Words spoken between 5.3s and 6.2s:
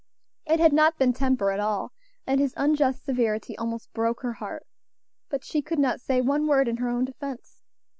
she could not